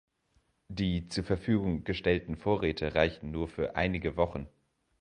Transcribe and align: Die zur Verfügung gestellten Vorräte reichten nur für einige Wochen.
Die 0.67 1.09
zur 1.09 1.23
Verfügung 1.23 1.83
gestellten 1.83 2.35
Vorräte 2.35 2.95
reichten 2.95 3.29
nur 3.29 3.47
für 3.47 3.75
einige 3.75 4.17
Wochen. 4.17 4.47